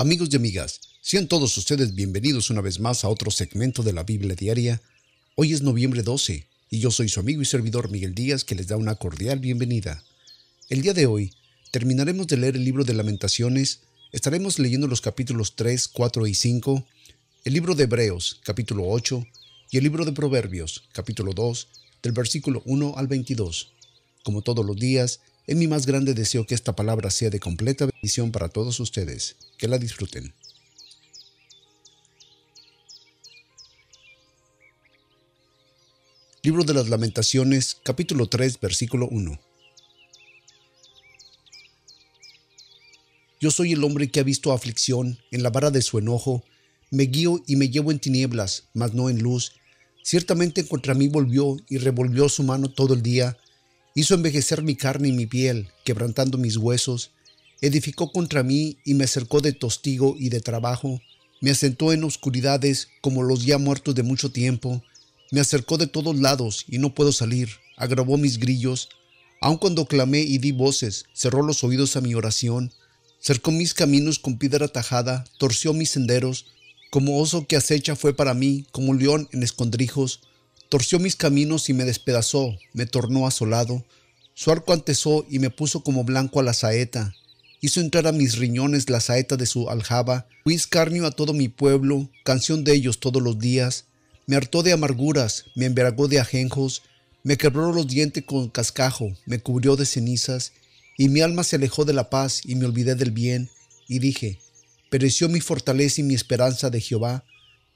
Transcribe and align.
Amigos 0.00 0.28
y 0.30 0.36
amigas, 0.36 0.80
sean 1.00 1.26
todos 1.26 1.58
ustedes 1.58 1.92
bienvenidos 1.92 2.50
una 2.50 2.60
vez 2.60 2.78
más 2.78 3.02
a 3.02 3.08
otro 3.08 3.32
segmento 3.32 3.82
de 3.82 3.92
la 3.92 4.04
Biblia 4.04 4.36
Diaria. 4.36 4.80
Hoy 5.34 5.52
es 5.52 5.60
noviembre 5.60 6.04
12 6.04 6.46
y 6.70 6.78
yo 6.78 6.92
soy 6.92 7.08
su 7.08 7.18
amigo 7.18 7.42
y 7.42 7.44
servidor 7.44 7.90
Miguel 7.90 8.14
Díaz 8.14 8.44
que 8.44 8.54
les 8.54 8.68
da 8.68 8.76
una 8.76 8.94
cordial 8.94 9.40
bienvenida. 9.40 10.04
El 10.68 10.82
día 10.82 10.94
de 10.94 11.06
hoy 11.06 11.32
terminaremos 11.72 12.28
de 12.28 12.36
leer 12.36 12.54
el 12.54 12.64
libro 12.64 12.84
de 12.84 12.94
lamentaciones, 12.94 13.80
estaremos 14.12 14.60
leyendo 14.60 14.86
los 14.86 15.00
capítulos 15.00 15.56
3, 15.56 15.88
4 15.88 16.28
y 16.28 16.34
5, 16.34 16.86
el 17.42 17.52
libro 17.52 17.74
de 17.74 17.82
Hebreos 17.82 18.40
capítulo 18.44 18.86
8 18.86 19.26
y 19.72 19.78
el 19.78 19.82
libro 19.82 20.04
de 20.04 20.12
Proverbios 20.12 20.84
capítulo 20.92 21.32
2 21.32 21.66
del 22.04 22.12
versículo 22.12 22.62
1 22.66 22.94
al 22.96 23.08
22. 23.08 23.72
Como 24.22 24.42
todos 24.42 24.64
los 24.64 24.76
días, 24.76 25.18
es 25.48 25.56
mi 25.56 25.66
más 25.66 25.86
grande 25.86 26.12
deseo 26.12 26.46
que 26.46 26.54
esta 26.54 26.76
palabra 26.76 27.10
sea 27.10 27.30
de 27.30 27.40
completa 27.40 27.86
bendición 27.86 28.30
para 28.30 28.50
todos 28.50 28.78
ustedes. 28.80 29.36
Que 29.56 29.66
la 29.66 29.78
disfruten. 29.78 30.34
Libro 36.42 36.64
de 36.64 36.74
las 36.74 36.90
Lamentaciones, 36.90 37.78
capítulo 37.82 38.28
3, 38.28 38.60
versículo 38.60 39.08
1. 39.08 39.40
Yo 43.40 43.50
soy 43.50 43.72
el 43.72 43.82
hombre 43.84 44.10
que 44.10 44.20
ha 44.20 44.24
visto 44.24 44.52
aflicción 44.52 45.18
en 45.30 45.42
la 45.42 45.48
vara 45.48 45.70
de 45.70 45.80
su 45.80 45.98
enojo, 45.98 46.44
me 46.90 47.04
guío 47.04 47.42
y 47.46 47.56
me 47.56 47.70
llevo 47.70 47.90
en 47.90 48.00
tinieblas, 48.00 48.64
mas 48.74 48.92
no 48.92 49.08
en 49.08 49.22
luz. 49.22 49.52
Ciertamente 50.02 50.68
contra 50.68 50.92
mí 50.92 51.08
volvió 51.08 51.56
y 51.70 51.78
revolvió 51.78 52.28
su 52.28 52.42
mano 52.42 52.70
todo 52.70 52.92
el 52.92 53.02
día, 53.02 53.38
Hizo 53.98 54.14
envejecer 54.14 54.62
mi 54.62 54.76
carne 54.76 55.08
y 55.08 55.12
mi 55.12 55.26
piel, 55.26 55.72
quebrantando 55.84 56.38
mis 56.38 56.56
huesos. 56.56 57.10
Edificó 57.60 58.12
contra 58.12 58.44
mí 58.44 58.78
y 58.84 58.94
me 58.94 59.02
acercó 59.02 59.40
de 59.40 59.52
tostigo 59.52 60.14
y 60.16 60.28
de 60.28 60.40
trabajo. 60.40 61.02
Me 61.40 61.50
asentó 61.50 61.92
en 61.92 62.04
oscuridades 62.04 62.86
como 63.00 63.24
los 63.24 63.44
ya 63.44 63.58
muertos 63.58 63.96
de 63.96 64.04
mucho 64.04 64.30
tiempo. 64.30 64.84
Me 65.32 65.40
acercó 65.40 65.78
de 65.78 65.88
todos 65.88 66.16
lados 66.16 66.64
y 66.68 66.78
no 66.78 66.94
puedo 66.94 67.10
salir. 67.10 67.48
Agravó 67.76 68.18
mis 68.18 68.38
grillos. 68.38 68.88
Aun 69.40 69.56
cuando 69.56 69.86
clamé 69.86 70.20
y 70.20 70.38
di 70.38 70.52
voces, 70.52 71.06
cerró 71.12 71.42
los 71.42 71.64
oídos 71.64 71.96
a 71.96 72.00
mi 72.00 72.14
oración. 72.14 72.72
Cercó 73.18 73.50
mis 73.50 73.74
caminos 73.74 74.20
con 74.20 74.38
piedra 74.38 74.68
tajada, 74.68 75.24
torció 75.40 75.72
mis 75.72 75.90
senderos. 75.90 76.46
Como 76.92 77.18
oso 77.18 77.48
que 77.48 77.56
acecha 77.56 77.96
fue 77.96 78.14
para 78.14 78.32
mí, 78.32 78.64
como 78.70 78.94
león 78.94 79.28
en 79.32 79.42
escondrijos 79.42 80.20
torció 80.68 80.98
mis 80.98 81.16
caminos 81.16 81.68
y 81.68 81.72
me 81.72 81.84
despedazó, 81.84 82.56
me 82.72 82.86
tornó 82.86 83.26
asolado. 83.26 83.84
Su 84.34 84.50
arco 84.50 84.72
antesó 84.72 85.26
y 85.28 85.38
me 85.38 85.50
puso 85.50 85.82
como 85.82 86.04
blanco 86.04 86.40
a 86.40 86.42
la 86.42 86.52
saeta. 86.52 87.14
Hizo 87.60 87.80
entrar 87.80 88.06
a 88.06 88.12
mis 88.12 88.38
riñones 88.38 88.88
la 88.88 89.00
saeta 89.00 89.36
de 89.36 89.46
su 89.46 89.68
aljaba. 89.68 90.28
Fui 90.44 90.54
escarnio 90.54 91.06
a 91.06 91.10
todo 91.10 91.32
mi 91.32 91.48
pueblo, 91.48 92.08
canción 92.24 92.62
de 92.62 92.72
ellos 92.72 93.00
todos 93.00 93.20
los 93.20 93.38
días. 93.38 93.86
Me 94.26 94.36
hartó 94.36 94.62
de 94.62 94.72
amarguras, 94.72 95.46
me 95.56 95.66
embriagó 95.66 96.06
de 96.06 96.20
ajenjos, 96.20 96.82
me 97.24 97.36
quebró 97.36 97.72
los 97.72 97.88
dientes 97.88 98.24
con 98.24 98.48
cascajo, 98.48 99.12
me 99.26 99.40
cubrió 99.40 99.74
de 99.74 99.86
cenizas, 99.86 100.52
y 100.96 101.08
mi 101.08 101.20
alma 101.20 101.42
se 101.42 101.56
alejó 101.56 101.84
de 101.84 101.94
la 101.94 102.10
paz 102.10 102.42
y 102.44 102.54
me 102.54 102.66
olvidé 102.66 102.94
del 102.94 103.10
bien. 103.10 103.50
Y 103.88 103.98
dije, 103.98 104.38
pereció 104.90 105.28
mi 105.28 105.40
fortaleza 105.40 106.00
y 106.00 106.04
mi 106.04 106.14
esperanza 106.14 106.70
de 106.70 106.80
Jehová. 106.80 107.24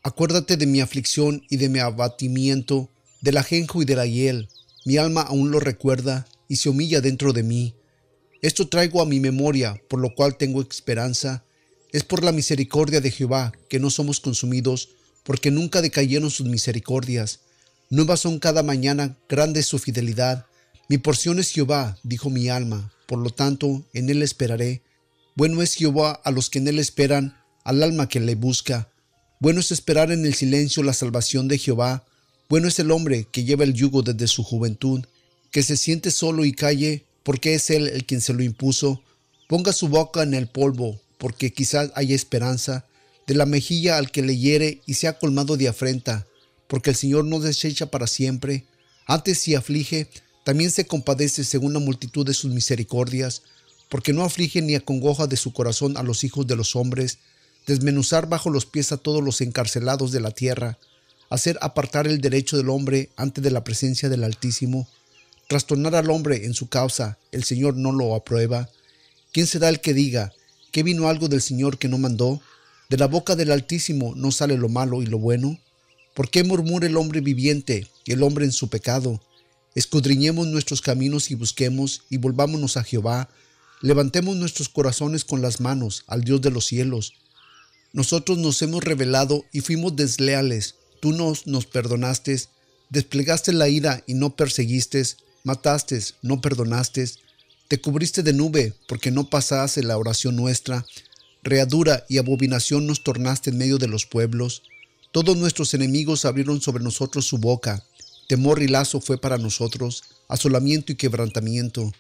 Acuérdate 0.05 0.57
de 0.57 0.67
mi 0.67 0.81
aflicción 0.81 1.45
y 1.49 1.59
de 1.59 1.69
mi 1.69 1.79
abatimiento, 1.79 2.91
del 3.21 3.37
ajenjo 3.37 3.83
y 3.83 3.85
del 3.85 4.11
hiel. 4.11 4.49
Mi 4.85 4.97
alma 4.97 5.23
aún 5.23 5.53
lo 5.53 5.61
recuerda 5.61 6.27
y 6.49 6.57
se 6.57 6.69
humilla 6.69 7.01
dentro 7.01 7.33
de 7.33 7.45
mí. 7.45 7.77
Esto 8.41 8.67
traigo 8.67 9.01
a 9.01 9.07
mi 9.07 9.21
memoria, 9.21 9.81
por 9.89 10.01
lo 10.01 10.13
cual 10.17 10.37
tengo 10.37 10.61
esperanza. 10.61 11.45
Es 11.93 12.03
por 12.03 12.25
la 12.25 12.33
misericordia 12.33 13.01
de 13.01 13.13
Jehová 13.13 13.53
que 13.69 13.79
no 13.79 13.91
somos 13.91 14.19
consumidos, 14.19 14.89
porque 15.23 15.53
nunca 15.53 15.81
decayeron 15.81 16.33
sus 16.33 16.49
misericordias. 16.49 17.41
Nuevas 17.89 18.21
son 18.21 18.41
cada 18.41 18.65
mañana, 18.65 19.17
grande 19.29 19.63
su 19.63 19.79
fidelidad. 19.79 20.47
Mi 20.89 20.99
porción 20.99 21.39
es 21.39 21.51
Jehová, 21.51 21.97
dijo 22.03 22.29
mi 22.29 22.49
alma, 22.49 22.93
por 23.07 23.21
lo 23.21 23.31
tanto 23.31 23.85
en 23.93 24.11
él 24.11 24.23
esperaré. 24.23 24.83
Bueno 25.37 25.63
es 25.63 25.75
Jehová 25.75 26.21
a 26.25 26.33
los 26.33 26.51
que 26.51 26.59
en 26.59 26.67
él 26.67 26.81
esperan, 26.81 27.37
al 27.63 27.85
alma 27.85 28.09
que 28.09 28.19
le 28.19 28.35
busca. 28.35 28.92
Bueno 29.43 29.59
es 29.59 29.73
esperar 29.73 30.13
en 30.13 30.25
el 30.25 30.35
silencio 30.35 30.85
la 30.85 30.93
salvación 30.93 31.49
de 31.49 31.59
Jehová. 31.59 32.07
Bueno 32.49 32.69
es 32.69 32.79
el 32.79 32.93
hombre 32.93 33.27
que 33.33 33.43
lleva 33.43 33.65
el 33.65 33.75
yugo 33.75 34.03
desde 34.03 34.29
su 34.29 34.45
juventud, 34.45 35.05
que 35.51 35.65
se 35.65 35.77
siente 35.77 36.13
solo 36.13 36.45
y 36.45 36.53
calle, 36.53 37.07
porque 37.25 37.55
es 37.55 37.69
él 37.71 37.89
el 37.89 38.05
quien 38.07 38.21
se 38.21 38.35
lo 38.35 38.45
impuso. 38.45 39.03
Ponga 39.49 39.73
su 39.73 39.89
boca 39.89 40.23
en 40.23 40.35
el 40.35 40.47
polvo, 40.47 41.01
porque 41.19 41.53
quizás 41.53 41.91
haya 41.97 42.15
esperanza. 42.15 42.87
De 43.27 43.35
la 43.35 43.45
mejilla 43.45 43.99
al 43.99 44.13
que 44.13 44.23
le 44.23 44.39
hiere 44.39 44.81
y 44.87 44.95
sea 44.95 45.19
colmado 45.19 45.57
de 45.57 45.67
afrenta, 45.67 46.25
porque 46.69 46.91
el 46.91 46.97
Señor 46.97 47.25
no 47.25 47.41
desecha 47.41 47.87
para 47.87 48.07
siempre. 48.07 48.65
Antes 49.07 49.41
si 49.41 49.57
aflige, 49.57 50.07
también 50.45 50.71
se 50.71 50.87
compadece 50.87 51.43
según 51.43 51.73
la 51.73 51.81
multitud 51.81 52.25
de 52.25 52.35
sus 52.35 52.53
misericordias, 52.53 53.43
porque 53.89 54.13
no 54.13 54.23
aflige 54.23 54.63
ni 54.63 54.77
acongoja 54.77 55.27
de 55.27 55.37
su 55.37 55.53
corazón 55.53 55.97
a 55.97 56.05
los 56.05 56.23
hijos 56.23 56.47
de 56.47 56.55
los 56.55 56.77
hombres, 56.77 57.19
desmenuzar 57.67 58.29
bajo 58.29 58.51
los 58.51 58.67
pies 58.67 58.93
a 58.93 58.97
todos 58.97 59.23
los 59.23 59.41
encarcelados 59.41 60.13
de 60.13 60.21
la 60.21 60.31
tierra, 60.31 60.79
hacer 61.31 61.59
apartar 61.63 62.07
el 62.07 62.21
derecho 62.21 62.57
del 62.57 62.71
hombre 62.71 63.11
antes 63.17 63.43
de 63.43 63.51
la 63.51 63.65
presencia 63.65 64.09
del 64.09 64.25
Altísimo, 64.25 64.89
trastornar 65.49 65.95
al 65.95 66.11
hombre 66.11 66.45
en 66.45 66.55
su 66.55 66.69
causa, 66.69 67.19
el 67.31 67.45
Señor 67.45 67.77
no 67.77 67.93
lo 67.93 68.15
aprueba. 68.15 68.69
¿Quién 69.33 69.47
será 69.47 69.69
el 69.69 69.81
que 69.81 69.95
diga, 69.95 70.33
que 70.73 70.83
vino 70.83 71.09
algo 71.09 71.29
del 71.29 71.41
Señor 71.41 71.79
que 71.79 71.89
no 71.89 71.99
mandó? 71.99 72.41
De 72.91 72.99
la 72.99 73.07
boca 73.07 73.37
del 73.37 73.51
Altísimo 73.51 74.15
no 74.17 74.31
sale 74.31 74.57
lo 74.57 74.69
malo 74.69 75.03
y 75.03 75.07
lo 75.07 75.19
bueno. 75.19 75.59
¿Por 76.15 76.29
qué 76.29 76.45
murmura 76.45 76.87
el 76.87 76.97
hombre 76.97 77.21
viviente 77.21 77.89
y 78.05 78.13
el 78.13 78.23
hombre 78.23 78.45
en 78.45 78.53
su 78.53 78.69
pecado? 78.69 79.23
Escudriñemos 79.75 80.47
nuestros 80.49 80.83
caminos 80.83 81.31
y 81.31 81.35
busquemos 81.35 82.03
y 82.11 82.19
volvámonos 82.19 82.77
a 82.77 82.85
Jehová. 82.85 83.31
Levantemos 83.81 84.37
nuestros 84.37 84.69
corazones 84.69 85.25
con 85.25 85.41
las 85.41 85.61
manos 85.61 86.05
al 86.07 86.25
Dios 86.25 86.43
de 86.43 86.51
los 86.51 86.67
cielos 86.67 87.15
nosotros 87.93 88.39
nos 88.39 88.61
hemos 88.63 88.83
revelado 88.83 89.45
y 89.53 89.61
fuimos 89.61 89.97
desleales. 89.97 90.77
Tú 91.01 91.13
nos, 91.13 91.47
nos 91.47 91.67
perdonaste, 91.67 92.41
desplegaste 92.91 93.53
la 93.53 93.69
ira 93.69 94.03
y 94.07 94.15
no 94.15 94.35
perseguiste, 94.35 95.05
mataste, 95.45 96.01
no 96.23 96.41
perdonaste, 96.41 97.11
te 97.69 97.81
cubriste 97.81 98.23
de 98.23 98.33
nube 98.33 98.75
porque 98.87 99.11
no 99.11 99.29
pasaste 99.29 99.83
la 99.83 99.97
oración 99.99 100.37
nuestra, 100.37 100.87
readura 101.43 102.05
y 102.09 102.19
abominación 102.19 102.87
nos 102.87 103.03
tornaste 103.03 103.51
en 103.51 103.59
medio 103.59 103.79
de 103.79 103.89
los 103.89 104.07
pueblos. 104.07 104.63
Todos 105.11 105.37
nuestros 105.37 105.75
enemigos 105.75 106.25
abrieron 106.25 106.61
sobre 106.61 106.85
nosotros 106.85 107.27
su 107.27 107.39
boca. 107.39 107.85
Temor 108.29 108.63
y 108.63 108.69
lazo 108.69 109.01
fue 109.01 109.19
para 109.19 109.39
nosotros, 109.39 110.05
asolamiento 110.29 110.93
y 110.93 110.97
quebrantamiento. 110.97 111.93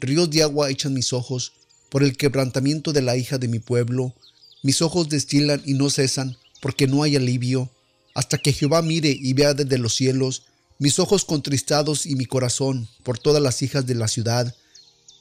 Ríos 0.00 0.30
de 0.30 0.42
agua 0.42 0.70
echan 0.70 0.94
mis 0.94 1.12
ojos, 1.12 1.52
por 1.88 2.02
el 2.02 2.16
quebrantamiento 2.16 2.92
de 2.92 3.02
la 3.02 3.16
hija 3.16 3.38
de 3.38 3.48
mi 3.48 3.58
pueblo, 3.58 4.14
mis 4.62 4.82
ojos 4.82 5.08
destilan 5.08 5.62
y 5.64 5.74
no 5.74 5.90
cesan, 5.90 6.36
porque 6.60 6.86
no 6.86 7.02
hay 7.02 7.16
alivio, 7.16 7.70
hasta 8.14 8.38
que 8.38 8.52
Jehová 8.52 8.82
mire 8.82 9.10
y 9.10 9.32
vea 9.32 9.54
desde 9.54 9.78
los 9.78 9.94
cielos, 9.94 10.42
mis 10.78 10.98
ojos 10.98 11.24
contristados 11.24 12.06
y 12.06 12.16
mi 12.16 12.26
corazón 12.26 12.88
por 13.02 13.18
todas 13.18 13.42
las 13.42 13.62
hijas 13.62 13.86
de 13.86 13.94
la 13.94 14.08
ciudad. 14.08 14.54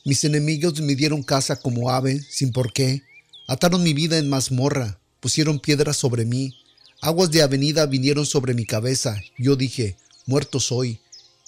Mis 0.06 0.24
enemigos 0.24 0.80
me 0.82 0.96
dieron 0.96 1.24
casa 1.24 1.60
como 1.60 1.90
ave, 1.90 2.22
sin 2.30 2.52
por 2.52 2.72
qué. 2.72 3.04
Ataron 3.48 3.84
mi 3.84 3.94
vida 3.94 4.18
en 4.18 4.30
mazmorra, 4.30 5.00
pusieron 5.20 5.60
piedras 5.60 5.98
sobre 5.98 6.26
mí. 6.26 6.56
Aguas 7.02 7.32
de 7.32 7.42
avenida 7.42 7.86
vinieron 7.86 8.26
sobre 8.26 8.54
mi 8.54 8.66
cabeza. 8.66 9.22
Yo 9.38 9.56
dije, 9.56 9.98
muerto 10.26 10.60
soy. 10.60 11.00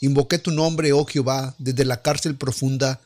Invoqué 0.02 0.40
tu 0.40 0.52
nombre, 0.52 0.94
oh 0.94 1.06
Jehová, 1.06 1.56
desde 1.58 1.86
la 1.86 2.02
cárcel 2.02 2.36
profunda. 2.36 3.02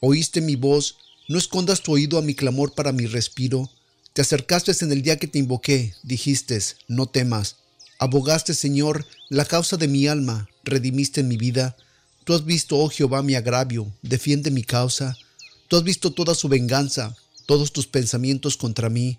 Oíste 0.00 0.40
mi 0.40 0.56
voz, 0.56 0.96
no 1.28 1.38
escondas 1.38 1.80
tu 1.80 1.92
oído 1.92 2.18
a 2.18 2.22
mi 2.22 2.34
clamor 2.34 2.74
para 2.74 2.92
mi 2.92 3.06
respiro. 3.06 3.70
Te 4.14 4.22
acercaste 4.22 4.72
en 4.80 4.92
el 4.92 5.02
día 5.02 5.18
que 5.18 5.26
te 5.26 5.40
invoqué, 5.40 5.92
dijiste, 6.04 6.56
no 6.86 7.06
temas. 7.06 7.56
Abogaste, 7.98 8.54
Señor, 8.54 9.04
la 9.28 9.44
causa 9.44 9.76
de 9.76 9.88
mi 9.88 10.06
alma, 10.06 10.48
redimiste 10.62 11.24
mi 11.24 11.36
vida. 11.36 11.76
Tú 12.22 12.32
has 12.32 12.44
visto, 12.44 12.78
oh 12.78 12.88
Jehová, 12.88 13.24
mi 13.24 13.34
agravio, 13.34 13.92
defiende 14.02 14.52
mi 14.52 14.62
causa. 14.62 15.18
Tú 15.66 15.76
has 15.76 15.82
visto 15.82 16.12
toda 16.12 16.36
su 16.36 16.46
venganza, 16.46 17.16
todos 17.46 17.72
tus 17.72 17.88
pensamientos 17.88 18.56
contra 18.56 18.88
mí. 18.88 19.18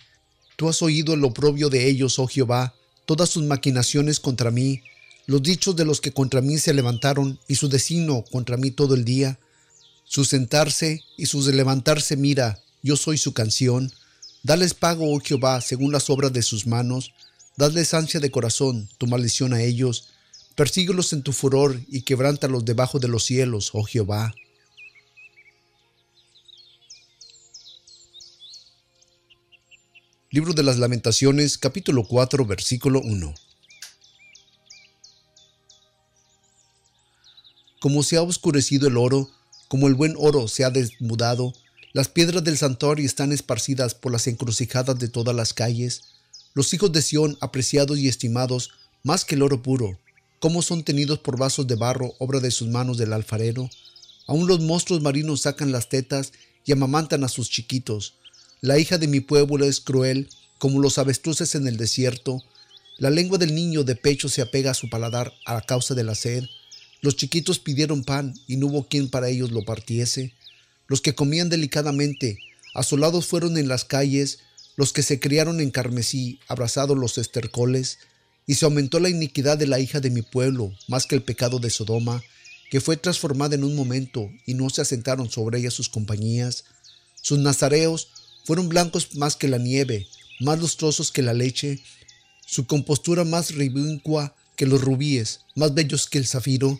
Tú 0.55 0.69
has 0.69 0.81
oído 0.81 1.13
el 1.13 1.25
oprobio 1.25 1.69
de 1.69 1.89
ellos, 1.89 2.17
oh 2.17 2.27
Jehová, 2.27 2.73
todas 3.05 3.29
sus 3.29 3.43
maquinaciones 3.43 4.21
contra 4.21 4.49
mí, 4.49 4.81
los 5.25 5.43
dichos 5.43 5.75
de 5.75 5.83
los 5.83 5.99
que 5.99 6.13
contra 6.13 6.39
mí 6.39 6.57
se 6.57 6.73
levantaron 6.73 7.37
y 7.49 7.55
su 7.55 7.67
designio 7.67 8.23
contra 8.31 8.55
mí 8.55 8.71
todo 8.71 8.95
el 8.95 9.03
día. 9.03 9.39
Su 10.05 10.23
sentarse 10.23 11.01
y 11.17 11.25
su 11.25 11.41
levantarse 11.51 12.15
mira, 12.15 12.63
yo 12.81 12.95
soy 12.95 13.17
su 13.17 13.33
canción. 13.33 13.91
Dales 14.45 14.75
pago, 14.75 15.11
oh 15.11 15.19
Jehová, 15.19 15.59
según 15.59 15.91
las 15.91 16.07
obras 16.07 16.31
de 16.31 16.43
sus 16.43 16.67
manos. 16.67 17.15
Dadles 17.57 17.95
ansia 17.95 18.19
de 18.19 18.29
corazón, 18.29 18.87
tu 18.99 19.07
maldición 19.07 19.53
a 19.53 19.63
ellos. 19.63 20.09
Persíguelos 20.53 21.13
en 21.13 21.23
tu 21.23 21.33
furor 21.33 21.81
y 21.87 22.03
quebrántalos 22.03 22.63
debajo 22.63 22.99
de 22.99 23.07
los 23.07 23.25
cielos, 23.25 23.71
oh 23.73 23.81
Jehová. 23.81 24.35
Libro 30.29 30.53
de 30.53 30.61
las 30.61 30.77
Lamentaciones, 30.77 31.57
capítulo 31.57 32.03
4, 32.03 32.45
versículo 32.45 33.01
1. 33.01 33.33
Como 37.79 38.03
se 38.03 38.17
ha 38.17 38.21
oscurecido 38.21 38.89
el 38.89 38.97
oro, 38.97 39.27
como 39.67 39.87
el 39.87 39.95
buen 39.95 40.13
oro 40.19 40.47
se 40.47 40.63
ha 40.63 40.69
desmudado, 40.69 41.51
las 41.95 42.09
piedras 42.09 42.43
del 42.43 42.57
santuario 42.57 43.05
están 43.05 43.31
esparcidas 43.31 43.95
por 43.95 44.11
las 44.11 44.27
encrucijadas 44.27 44.99
de 44.99 45.07
todas 45.07 45.33
las 45.33 45.53
calles. 45.53 46.01
Los 46.53 46.73
hijos 46.73 46.91
de 46.91 47.01
Sión, 47.01 47.37
apreciados 47.39 47.97
y 47.99 48.09
estimados, 48.09 48.71
más 49.01 49.23
que 49.23 49.35
el 49.35 49.41
oro 49.41 49.63
puro, 49.63 49.97
como 50.41 50.61
son 50.61 50.83
tenidos 50.83 51.19
por 51.19 51.39
vasos 51.39 51.67
de 51.67 51.75
barro, 51.75 52.13
obra 52.19 52.41
de 52.41 52.51
sus 52.51 52.67
manos 52.67 52.97
del 52.97 53.13
alfarero. 53.13 53.69
Aún 54.27 54.45
los 54.45 54.59
monstruos 54.59 55.01
marinos 55.01 55.43
sacan 55.43 55.71
las 55.71 55.87
tetas 55.87 56.33
y 56.65 56.73
amamantan 56.73 57.23
a 57.23 57.29
sus 57.29 57.49
chiquitos. 57.49 58.15
La 58.59 58.77
hija 58.77 58.97
de 58.97 59.07
mi 59.07 59.21
pueblo 59.21 59.63
es 59.63 59.79
cruel, 59.79 60.27
como 60.57 60.81
los 60.81 60.97
avestruces 60.97 61.55
en 61.55 61.65
el 61.65 61.77
desierto. 61.77 62.43
La 62.97 63.09
lengua 63.09 63.37
del 63.37 63.55
niño 63.55 63.85
de 63.85 63.95
pecho 63.95 64.27
se 64.27 64.41
apega 64.41 64.71
a 64.71 64.73
su 64.73 64.89
paladar 64.89 65.31
a 65.45 65.61
causa 65.61 65.95
de 65.95 66.03
la 66.03 66.15
sed. 66.15 66.43
Los 66.99 67.15
chiquitos 67.15 67.57
pidieron 67.57 68.03
pan 68.03 68.33
y 68.47 68.57
no 68.57 68.67
hubo 68.67 68.85
quien 68.85 69.09
para 69.09 69.29
ellos 69.29 69.51
lo 69.53 69.63
partiese. 69.63 70.33
Los 70.87 71.01
que 71.01 71.15
comían 71.15 71.49
delicadamente, 71.49 72.39
asolados 72.73 73.27
fueron 73.27 73.57
en 73.57 73.67
las 73.67 73.85
calles, 73.85 74.39
los 74.75 74.93
que 74.93 75.03
se 75.03 75.19
criaron 75.19 75.59
en 75.59 75.71
carmesí, 75.71 76.39
abrazados 76.47 76.97
los 76.97 77.17
estercoles, 77.17 77.99
y 78.45 78.55
se 78.55 78.65
aumentó 78.65 78.99
la 78.99 79.09
iniquidad 79.09 79.57
de 79.57 79.67
la 79.67 79.79
hija 79.79 79.99
de 79.99 80.11
mi 80.11 80.21
pueblo, 80.21 80.71
más 80.87 81.05
que 81.05 81.15
el 81.15 81.23
pecado 81.23 81.59
de 81.59 81.69
Sodoma, 81.69 82.21
que 82.69 82.81
fue 82.81 82.97
transformada 82.97 83.55
en 83.55 83.63
un 83.63 83.75
momento, 83.75 84.29
y 84.45 84.53
no 84.53 84.69
se 84.69 84.81
asentaron 84.81 85.29
sobre 85.29 85.59
ella 85.59 85.71
sus 85.71 85.89
compañías. 85.89 86.65
Sus 87.21 87.39
nazareos 87.39 88.09
fueron 88.43 88.69
blancos 88.69 89.15
más 89.15 89.35
que 89.35 89.47
la 89.47 89.57
nieve, 89.57 90.07
más 90.39 90.59
lustrosos 90.59 91.11
que 91.11 91.21
la 91.21 91.33
leche, 91.33 91.81
su 92.45 92.67
compostura 92.67 93.23
más 93.23 93.55
ribincua 93.55 94.35
que 94.55 94.65
los 94.65 94.81
rubíes, 94.81 95.41
más 95.55 95.73
bellos 95.73 96.07
que 96.07 96.17
el 96.17 96.27
zafiro, 96.27 96.79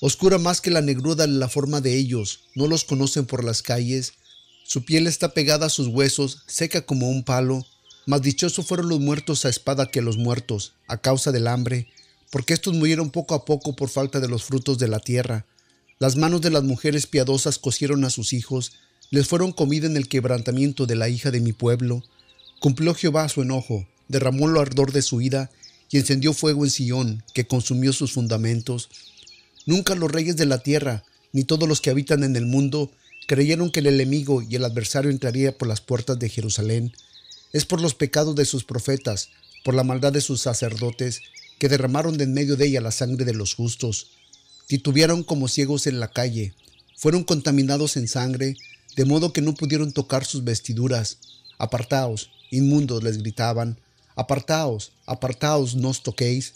oscura 0.00 0.38
más 0.38 0.60
que 0.60 0.70
la 0.70 0.80
negrura 0.80 1.26
de 1.26 1.28
la 1.28 1.48
forma 1.48 1.80
de 1.80 1.96
ellos, 1.96 2.40
no 2.54 2.66
los 2.66 2.84
conocen 2.84 3.26
por 3.26 3.44
las 3.44 3.62
calles, 3.62 4.14
su 4.64 4.84
piel 4.84 5.06
está 5.06 5.34
pegada 5.34 5.66
a 5.66 5.70
sus 5.70 5.88
huesos, 5.88 6.42
seca 6.46 6.86
como 6.86 7.10
un 7.10 7.22
palo, 7.22 7.66
más 8.06 8.22
dichosos 8.22 8.66
fueron 8.66 8.88
los 8.88 9.00
muertos 9.00 9.44
a 9.44 9.48
espada 9.48 9.90
que 9.90 10.02
los 10.02 10.16
muertos, 10.18 10.74
a 10.88 10.98
causa 10.98 11.32
del 11.32 11.46
hambre, 11.46 11.88
porque 12.30 12.52
estos 12.52 12.74
murieron 12.74 13.10
poco 13.10 13.34
a 13.34 13.44
poco 13.44 13.76
por 13.76 13.88
falta 13.88 14.20
de 14.20 14.28
los 14.28 14.44
frutos 14.44 14.78
de 14.78 14.88
la 14.88 15.00
tierra. 15.00 15.46
Las 15.98 16.16
manos 16.16 16.40
de 16.40 16.50
las 16.50 16.64
mujeres 16.64 17.06
piadosas 17.06 17.58
cosieron 17.58 18.04
a 18.04 18.10
sus 18.10 18.32
hijos, 18.32 18.72
les 19.10 19.28
fueron 19.28 19.52
comida 19.52 19.86
en 19.86 19.96
el 19.96 20.08
quebrantamiento 20.08 20.86
de 20.86 20.96
la 20.96 21.08
hija 21.08 21.30
de 21.30 21.40
mi 21.40 21.52
pueblo. 21.52 22.02
Cumplió 22.60 22.94
Jehová 22.94 23.28
su 23.28 23.42
enojo, 23.42 23.86
derramó 24.08 24.50
el 24.50 24.56
ardor 24.56 24.92
de 24.92 25.02
su 25.02 25.20
ira, 25.20 25.50
y 25.90 25.98
encendió 25.98 26.32
fuego 26.32 26.64
en 26.64 26.70
Sión, 26.70 27.22
que 27.34 27.46
consumió 27.46 27.92
sus 27.92 28.12
fundamentos. 28.12 28.90
Nunca 29.66 29.94
los 29.94 30.10
reyes 30.10 30.36
de 30.36 30.46
la 30.46 30.58
tierra, 30.58 31.04
ni 31.32 31.44
todos 31.44 31.68
los 31.68 31.80
que 31.80 31.90
habitan 31.90 32.22
en 32.22 32.36
el 32.36 32.46
mundo, 32.46 32.90
creyeron 33.26 33.70
que 33.70 33.80
el 33.80 33.86
enemigo 33.86 34.42
y 34.42 34.56
el 34.56 34.64
adversario 34.64 35.10
entraría 35.10 35.56
por 35.56 35.68
las 35.68 35.80
puertas 35.80 36.18
de 36.18 36.28
Jerusalén. 36.28 36.92
Es 37.52 37.64
por 37.64 37.80
los 37.80 37.94
pecados 37.94 38.34
de 38.34 38.44
sus 38.44 38.64
profetas, 38.64 39.30
por 39.64 39.74
la 39.74 39.84
maldad 39.84 40.12
de 40.12 40.20
sus 40.20 40.42
sacerdotes, 40.42 41.20
que 41.58 41.68
derramaron 41.68 42.18
de 42.18 42.24
en 42.24 42.34
medio 42.34 42.56
de 42.56 42.66
ella 42.66 42.80
la 42.80 42.90
sangre 42.90 43.24
de 43.24 43.32
los 43.32 43.54
justos. 43.54 44.08
Titubearon 44.66 45.22
como 45.22 45.48
ciegos 45.48 45.86
en 45.86 46.00
la 46.00 46.08
calle, 46.08 46.54
fueron 46.96 47.24
contaminados 47.24 47.96
en 47.96 48.08
sangre, 48.08 48.56
de 48.96 49.04
modo 49.04 49.32
que 49.32 49.40
no 49.40 49.54
pudieron 49.54 49.92
tocar 49.92 50.24
sus 50.24 50.44
vestiduras. 50.44 51.18
Apartaos, 51.58 52.30
inmundos, 52.50 53.02
les 53.02 53.18
gritaban, 53.18 53.78
apartaos, 54.14 54.92
apartaos, 55.06 55.74
no 55.74 55.88
os 55.88 56.02
toquéis. 56.02 56.54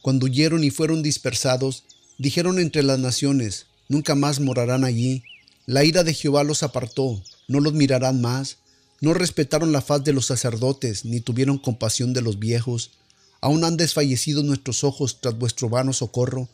Cuando 0.00 0.26
huyeron 0.26 0.64
y 0.64 0.70
fueron 0.70 1.02
dispersados, 1.02 1.84
Dijeron 2.22 2.60
entre 2.60 2.84
las 2.84 3.00
naciones, 3.00 3.66
nunca 3.88 4.14
más 4.14 4.38
morarán 4.38 4.84
allí. 4.84 5.24
La 5.66 5.82
ira 5.82 6.04
de 6.04 6.14
Jehová 6.14 6.44
los 6.44 6.62
apartó, 6.62 7.20
no 7.48 7.58
los 7.58 7.72
mirarán 7.72 8.20
más. 8.20 8.58
No 9.00 9.12
respetaron 9.12 9.72
la 9.72 9.80
faz 9.80 10.04
de 10.04 10.12
los 10.12 10.26
sacerdotes, 10.26 11.04
ni 11.04 11.18
tuvieron 11.18 11.58
compasión 11.58 12.12
de 12.12 12.22
los 12.22 12.38
viejos. 12.38 12.92
Aún 13.40 13.64
han 13.64 13.76
desfallecido 13.76 14.44
nuestros 14.44 14.84
ojos 14.84 15.20
tras 15.20 15.36
vuestro 15.36 15.68
vano 15.68 15.92
socorro. 15.92 16.48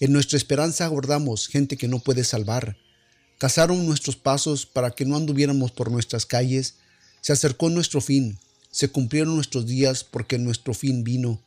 En 0.00 0.14
nuestra 0.14 0.38
esperanza 0.38 0.86
aguardamos 0.86 1.48
gente 1.48 1.76
que 1.76 1.86
no 1.86 1.98
puede 1.98 2.24
salvar. 2.24 2.78
Cazaron 3.36 3.84
nuestros 3.84 4.16
pasos 4.16 4.64
para 4.64 4.92
que 4.92 5.04
no 5.04 5.16
anduviéramos 5.16 5.70
por 5.70 5.90
nuestras 5.90 6.24
calles. 6.24 6.76
Se 7.20 7.34
acercó 7.34 7.68
nuestro 7.68 8.00
fin. 8.00 8.38
Se 8.70 8.88
cumplieron 8.88 9.34
nuestros 9.34 9.66
días 9.66 10.02
porque 10.02 10.38
nuestro 10.38 10.72
fin 10.72 11.04
vino. 11.04 11.42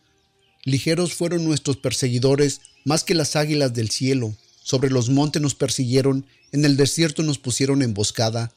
Ligeros 0.63 1.15
fueron 1.15 1.43
nuestros 1.43 1.77
perseguidores 1.77 2.61
más 2.83 3.03
que 3.03 3.15
las 3.15 3.35
águilas 3.35 3.73
del 3.73 3.89
cielo. 3.89 4.35
Sobre 4.61 4.89
los 4.89 5.09
montes 5.09 5.41
nos 5.41 5.55
persiguieron, 5.55 6.25
en 6.51 6.65
el 6.65 6.77
desierto 6.77 7.23
nos 7.23 7.37
pusieron 7.37 7.81
emboscada. 7.81 8.51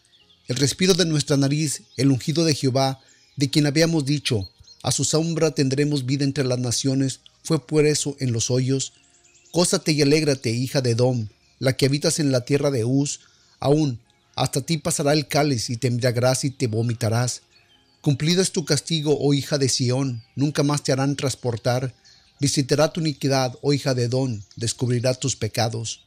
El 0.49 0.57
respiro 0.57 0.95
de 0.95 1.07
nuestra 1.07 1.37
nariz, 1.37 1.83
el 1.97 2.11
ungido 2.11 2.45
de 2.45 2.55
Jehová, 2.55 3.01
de 3.37 3.51
quien 3.51 3.67
habíamos 3.67 4.05
dicho, 4.05 4.49
a 4.83 4.93
su 4.93 5.05
sombra 5.05 5.51
tendremos 5.51 6.07
vida 6.07 6.25
entre 6.25 6.45
las 6.45 6.59
naciones, 6.59 7.21
fue 7.43 7.67
por 7.67 7.87
eso 7.87 8.17
en 8.21 8.33
los 8.33 8.51
hoyos. 8.51 8.93
Cósate 9.51 9.93
y 9.93 10.03
alégrate, 10.03 10.51
hija 10.51 10.81
de 10.81 10.95
Dom, 10.95 11.29
la 11.59 11.77
que 11.77 11.87
habitas 11.87 12.21
en 12.21 12.31
la 12.31 12.43
tierra 12.43 12.71
de 12.71 12.85
Uz, 12.85 13.21
aún 13.59 13.99
hasta 14.37 14.61
ti 14.61 14.77
pasará 14.77 15.15
el 15.15 15.27
cáliz 15.27 15.71
y 15.71 15.79
te 15.79 15.89
embriagarás 15.89 16.45
y 16.45 16.51
te 16.51 16.67
vomitarás. 16.67 17.43
Cumplido 18.03 18.43
es 18.43 18.53
tu 18.53 18.65
castigo, 18.65 19.17
oh 19.19 19.35
hija 19.35 19.59
de 19.59 19.69
Sión, 19.69 20.23
nunca 20.37 20.63
más 20.63 20.83
te 20.83 20.93
harán 20.93 21.17
transportar. 21.17 21.95
Visitará 22.39 22.93
tu 22.93 23.01
iniquidad, 23.01 23.57
oh 23.63 23.73
hija 23.73 23.95
de 23.95 24.09
Don, 24.09 24.45
descubrirá 24.57 25.15
tus 25.15 25.37
pecados. 25.37 26.03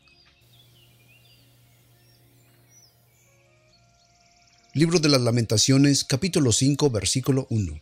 Libro 4.73 4.99
de 4.99 5.09
las 5.09 5.21
Lamentaciones, 5.21 6.03
capítulo 6.03 6.51
5, 6.51 6.91
versículo 6.91 7.47
1. 7.49 7.81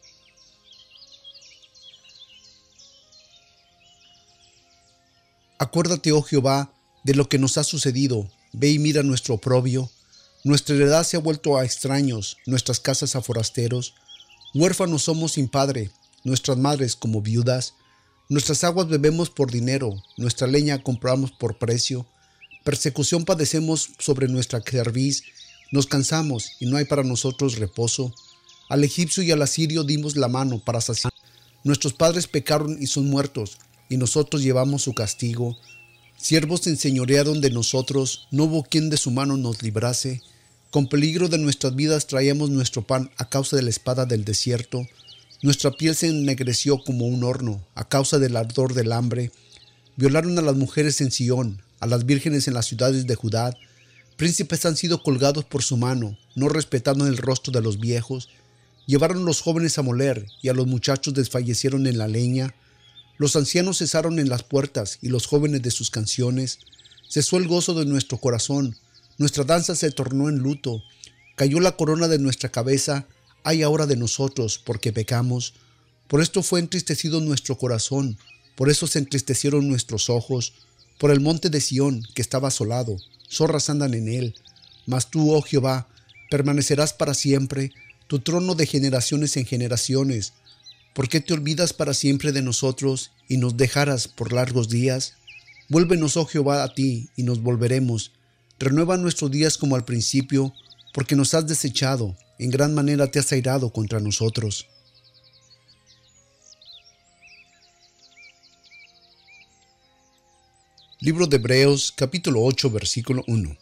Acuérdate, 5.60 6.14
oh 6.14 6.22
Jehová, 6.22 6.72
de 7.04 7.16
lo 7.16 7.28
que 7.28 7.40
nos 7.40 7.58
ha 7.58 7.66
sucedido. 7.66 8.30
Ve 8.54 8.70
y 8.70 8.80
mira 8.80 9.04
nuestro 9.04 9.36
oprobio. 9.36 9.92
Nuestra 10.46 10.76
heredad 10.76 11.04
se 11.04 11.18
ha 11.18 11.20
vuelto 11.20 11.58
a 11.58 11.66
extraños, 11.66 12.38
nuestras 12.46 12.80
casas 12.80 13.18
a 13.18 13.22
forasteros. 13.22 13.94
Huérfanos 14.54 15.04
somos 15.04 15.34
sin 15.34 15.50
padre, 15.50 15.92
nuestras 16.24 16.58
madres 16.58 16.96
como 16.96 17.22
viudas. 17.22 17.74
Nuestras 18.30 18.66
aguas 18.66 18.90
bebemos 18.90 19.30
por 19.30 19.52
dinero, 19.52 20.04
nuestra 20.18 20.48
leña 20.48 20.84
compramos 20.84 21.32
por 21.32 21.58
precio. 21.58 22.06
Persecución 22.66 23.24
padecemos 23.24 23.92
sobre 24.00 24.28
nuestra 24.28 24.62
cerviz, 24.62 25.24
nos 25.72 25.86
cansamos 25.86 26.52
y 26.60 26.66
no 26.66 26.76
hay 26.76 26.84
para 26.84 27.04
nosotros 27.04 27.58
reposo. 27.58 28.14
Al 28.68 28.84
egipcio 28.84 29.24
y 29.24 29.32
al 29.32 29.42
asirio 29.42 29.86
dimos 29.86 30.18
la 30.18 30.28
mano 30.28 30.60
para 30.60 30.82
saciar. 30.82 31.14
Nuestros 31.64 31.94
padres 31.94 32.28
pecaron 32.28 32.78
y 32.82 32.88
son 32.88 33.10
muertos, 33.10 33.60
y 33.88 33.96
nosotros 33.96 34.42
llevamos 34.42 34.82
su 34.82 34.94
castigo. 34.94 35.58
Siervos 36.18 36.62
se 36.62 36.72
enseñorearon 36.72 37.40
de 37.40 37.52
nosotros, 37.52 38.28
no 38.32 38.44
hubo 38.44 38.64
quien 38.64 38.90
de 38.90 38.98
su 38.98 39.10
mano 39.10 39.38
nos 39.38 39.64
librase. 39.64 40.22
Con 40.70 40.90
peligro 40.90 41.30
de 41.30 41.38
nuestras 41.38 41.76
vidas 41.76 42.08
traíamos 42.08 42.50
nuestro 42.50 42.86
pan 42.86 43.10
a 43.16 43.30
causa 43.30 43.56
de 43.56 43.62
la 43.62 43.70
espada 43.70 44.06
del 44.06 44.26
desierto. 44.26 44.86
Nuestra 45.42 45.72
piel 45.72 45.96
se 45.96 46.08
ennegreció 46.08 46.84
como 46.84 47.06
un 47.06 47.24
horno 47.24 47.66
a 47.76 47.88
causa 47.88 48.20
del 48.20 48.36
ardor 48.36 48.74
del 48.74 48.92
hambre. 48.92 49.32
Violaron 49.96 50.38
a 50.40 50.42
las 50.42 50.56
mujeres 50.56 51.02
en 51.02 51.12
Sión, 51.12 51.62
a 51.80 51.88
las 51.88 52.06
vírgenes 52.06 52.48
en 52.48 52.54
las 52.54 52.66
ciudades 52.66 53.08
de 53.08 53.16
Judá. 53.16 53.56
Príncipes 54.16 54.66
han 54.66 54.76
sido 54.76 55.04
colgados 55.04 55.46
por 55.46 55.64
su 55.64 55.78
mano, 55.78 56.18
no 56.36 56.50
respetando 56.50 57.06
el 57.08 57.18
rostro 57.18 57.52
de 57.52 57.62
los 57.62 57.80
viejos. 57.80 58.30
Llevaron 58.86 59.26
los 59.26 59.42
jóvenes 59.42 59.78
a 59.78 59.84
moler 59.84 60.26
y 60.42 60.50
a 60.50 60.54
los 60.54 60.68
muchachos 60.68 61.14
desfallecieron 61.14 61.88
en 61.88 61.98
la 61.98 62.08
leña. 62.08 62.56
Los 63.18 63.36
ancianos 63.36 63.80
cesaron 63.80 64.20
en 64.20 64.30
las 64.30 64.44
puertas 64.44 65.00
y 65.02 65.10
los 65.10 65.28
jóvenes 65.28 65.62
de 65.62 65.72
sus 65.72 65.90
canciones. 65.90 66.60
Cesó 67.10 67.38
el 67.38 67.48
gozo 67.48 67.74
de 67.74 67.86
nuestro 67.86 68.18
corazón 68.18 68.76
nuestra 69.18 69.44
danza 69.44 69.76
se 69.76 69.90
tornó 69.90 70.30
en 70.30 70.38
luto, 70.38 70.84
cayó 71.36 71.60
la 71.60 71.76
corona 71.76 72.08
de 72.08 72.20
nuestra 72.20 72.50
cabeza, 72.50 73.08
hay 73.48 73.64
ahora 73.64 73.86
de 73.86 73.96
nosotros, 73.96 74.62
porque 74.62 74.92
pecamos. 74.92 75.54
Por 76.10 76.22
esto 76.22 76.44
fue 76.44 76.60
entristecido 76.60 77.22
nuestro 77.22 77.58
corazón, 77.58 78.18
por 78.58 78.70
eso 78.70 78.88
se 78.88 79.00
entristecieron 79.00 79.70
nuestros 79.70 80.10
ojos, 80.10 80.54
por 80.98 81.12
el 81.12 81.22
monte 81.22 81.50
de 81.50 81.62
Sión, 81.62 82.06
que 82.14 82.22
estaba 82.22 82.50
asolado, 82.50 82.98
zorras 83.32 83.70
andan 83.70 83.94
en 83.94 84.10
él. 84.10 84.36
Mas 84.86 85.10
tú, 85.10 85.34
oh 85.34 85.42
Jehová, 85.42 85.88
permanecerás 86.30 86.92
para 86.92 87.14
siempre, 87.14 87.72
tu 88.08 88.20
trono 88.20 88.54
de 88.54 88.66
generaciones 88.66 89.38
en 89.38 89.46
generaciones. 89.46 90.34
¿Por 90.94 91.08
qué 91.08 91.22
te 91.22 91.34
olvidas 91.34 91.72
para 91.72 91.94
siempre 91.94 92.34
de 92.34 92.42
nosotros 92.42 93.12
y 93.30 93.38
nos 93.38 93.56
dejarás 93.56 94.10
por 94.10 94.34
largos 94.34 94.68
días? 94.68 95.14
Vuélvenos, 95.70 96.18
oh 96.18 96.26
Jehová, 96.26 96.64
a 96.64 96.74
ti, 96.74 97.12
y 97.16 97.24
nos 97.24 97.42
volveremos 97.42 98.12
Renueva 98.60 98.98
nuestros 98.98 99.30
días 99.30 99.58
como 99.58 99.76
al 99.76 99.86
principio, 99.86 100.54
porque 100.98 101.16
nos 101.16 101.36
has 101.36 101.46
desechado, 101.46 102.18
en 102.40 102.50
gran 102.50 102.74
manera 102.74 103.06
te 103.06 103.20
has 103.20 103.32
airado 103.32 103.70
contra 103.72 104.00
nosotros. 104.00 104.66
Libro 111.00 111.28
de 111.28 111.36
Hebreos 111.36 111.94
capítulo 111.96 112.44
8 112.44 112.72
versículo 112.72 113.24
1 113.28 113.56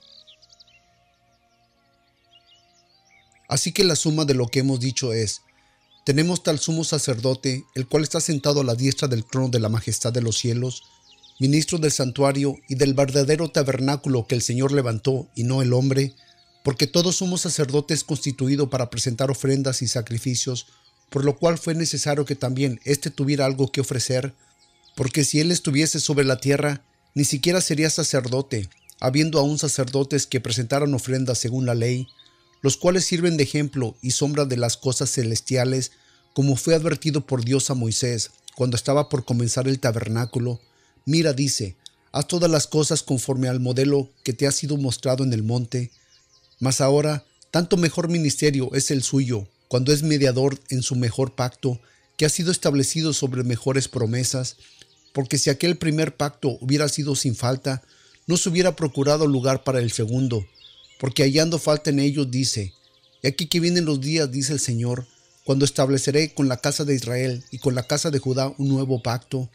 Así 3.50 3.74
que 3.74 3.84
la 3.84 3.98
suma 3.98 4.24
de 4.24 4.34
lo 4.34 4.48
que 4.48 4.60
hemos 4.60 4.80
dicho 4.80 5.12
es, 5.12 5.42
tenemos 6.06 6.42
tal 6.42 6.58
sumo 6.58 6.86
sacerdote, 6.86 7.66
el 7.76 7.86
cual 7.86 8.04
está 8.04 8.22
sentado 8.22 8.62
a 8.62 8.64
la 8.64 8.76
diestra 8.76 9.10
del 9.10 9.26
trono 9.26 9.50
de 9.50 9.60
la 9.60 9.68
majestad 9.68 10.14
de 10.14 10.22
los 10.22 10.38
cielos, 10.38 10.84
ministro 11.42 11.80
del 11.80 11.92
santuario 11.92 12.56
y 12.70 12.76
del 12.76 12.94
verdadero 12.94 13.50
tabernáculo 13.50 14.26
que 14.26 14.36
el 14.36 14.42
Señor 14.42 14.72
levantó 14.72 15.28
y 15.36 15.44
no 15.44 15.62
el 15.62 15.74
hombre, 15.74 16.16
porque 16.66 16.88
todos 16.88 17.18
somos 17.18 17.42
sacerdotes 17.42 18.04
constituidos 18.04 18.70
para 18.70 18.90
presentar 18.90 19.30
ofrendas 19.30 19.84
y 19.84 19.88
sacrificios, 19.88 20.66
por 21.12 21.24
lo 21.24 21.38
cual 21.38 21.60
fue 21.60 21.76
necesario 21.76 22.26
que 22.26 22.36
también 22.36 22.80
éste 22.86 23.12
tuviera 23.12 23.46
algo 23.46 23.72
que 23.72 23.82
ofrecer, 23.82 24.34
porque 24.96 25.24
si 25.26 25.40
él 25.40 25.52
estuviese 25.52 26.00
sobre 26.00 26.26
la 26.26 26.38
tierra, 26.38 26.82
ni 27.14 27.24
siquiera 27.24 27.62
sería 27.62 27.92
sacerdote, 27.92 28.68
habiendo 29.00 29.38
aún 29.38 29.60
sacerdotes 29.60 30.26
que 30.26 30.42
presentaron 30.42 30.92
ofrendas 30.96 31.38
según 31.38 31.68
la 31.68 31.76
ley, 31.76 32.08
los 32.64 32.78
cuales 32.78 33.06
sirven 33.06 33.38
de 33.38 33.44
ejemplo 33.44 33.96
y 34.02 34.10
sombra 34.10 34.46
de 34.46 34.58
las 34.58 34.76
cosas 34.76 35.12
celestiales, 35.12 35.92
como 36.34 36.56
fue 36.56 36.74
advertido 36.74 37.28
por 37.28 37.46
Dios 37.46 37.70
a 37.70 37.76
Moisés 37.76 38.32
cuando 38.56 38.76
estaba 38.76 39.08
por 39.08 39.24
comenzar 39.24 39.68
el 39.68 39.80
tabernáculo. 39.80 40.60
Mira, 41.06 41.32
dice, 41.34 41.76
haz 42.12 42.28
todas 42.28 42.50
las 42.50 42.66
cosas 42.66 43.04
conforme 43.04 43.50
al 43.50 43.60
modelo 43.60 44.10
que 44.24 44.34
te 44.34 44.48
ha 44.48 44.52
sido 44.52 44.78
mostrado 44.78 45.24
en 45.24 45.32
el 45.32 45.44
monte. 45.44 45.92
Mas 46.60 46.82
ahora, 46.82 47.26
tanto 47.52 47.78
mejor 47.78 48.10
ministerio 48.10 48.70
es 48.74 48.92
el 48.92 49.04
suyo, 49.04 49.48
cuando 49.68 49.92
es 49.92 50.04
mediador 50.04 50.60
en 50.70 50.84
su 50.84 50.96
mejor 50.96 51.36
pacto, 51.36 51.80
que 52.18 52.26
ha 52.26 52.30
sido 52.30 52.52
establecido 52.52 53.14
sobre 53.14 53.44
mejores 53.44 53.88
promesas, 53.88 54.58
porque 55.14 55.38
si 55.38 55.50
aquel 55.50 55.78
primer 55.78 56.16
pacto 56.16 56.58
hubiera 56.62 56.88
sido 56.90 57.16
sin 57.16 57.36
falta, 57.36 57.84
no 58.28 58.38
se 58.38 58.50
hubiera 58.50 58.76
procurado 58.76 59.28
lugar 59.28 59.64
para 59.64 59.80
el 59.80 59.92
segundo, 59.92 60.46
porque 61.00 61.24
hallando 61.24 61.60
falta 61.60 61.90
en 61.90 62.00
ellos 62.00 62.32
dice, 62.32 62.74
y 63.22 63.28
aquí 63.28 63.48
que 63.48 63.60
vienen 63.60 63.86
los 63.86 64.02
días, 64.02 64.32
dice 64.32 64.54
el 64.54 64.60
Señor, 64.60 65.08
cuando 65.44 65.66
estableceré 65.66 66.34
con 66.34 66.48
la 66.48 66.58
casa 66.58 66.86
de 66.86 66.96
Israel 66.96 67.44
y 67.52 67.60
con 67.60 67.76
la 67.76 67.84
casa 67.84 68.12
de 68.12 68.20
Judá 68.20 68.54
un 68.58 68.68
nuevo 68.68 69.02
pacto, 69.02 69.50